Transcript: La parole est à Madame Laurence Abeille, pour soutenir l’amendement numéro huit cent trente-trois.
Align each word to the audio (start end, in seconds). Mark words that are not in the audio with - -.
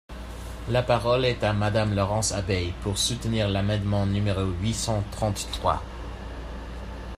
La 0.69 0.81
parole 0.81 1.25
est 1.25 1.43
à 1.43 1.53
Madame 1.53 1.93
Laurence 1.95 2.31
Abeille, 2.31 2.73
pour 2.81 2.97
soutenir 2.97 3.47
l’amendement 3.47 4.07
numéro 4.07 4.45
huit 4.45 4.73
cent 4.73 5.03
trente-trois. 5.11 5.83